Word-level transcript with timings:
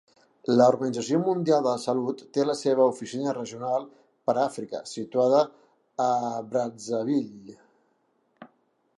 L'Organització 0.59 1.17
Mundial 1.25 1.65
de 1.65 1.73
la 1.73 1.81
Salut 1.81 2.23
té 2.37 2.45
la 2.47 2.55
seva 2.61 2.87
oficina 2.93 3.35
regional 3.37 3.85
per 4.29 4.35
Àfrica 4.45 4.81
situada 4.93 5.43
a 6.07 6.11
Brazzaville. 6.55 7.59